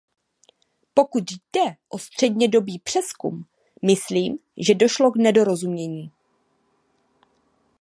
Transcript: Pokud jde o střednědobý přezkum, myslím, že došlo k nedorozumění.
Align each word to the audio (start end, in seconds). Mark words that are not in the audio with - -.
Pokud 0.93 1.23
jde 1.31 1.75
o 1.89 1.99
střednědobý 1.99 2.79
přezkum, 2.79 3.45
myslím, 3.85 4.37
že 4.67 4.75
došlo 4.75 5.11
k 5.11 5.15
nedorozumění. 5.15 6.11